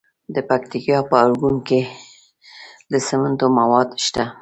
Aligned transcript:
د 0.35 0.37
پکتیکا 0.49 0.97
په 1.09 1.15
ارګون 1.23 1.55
کې 1.67 1.81
د 2.91 2.93
سمنټو 3.07 3.47
مواد 3.59 3.89
شته. 4.05 4.25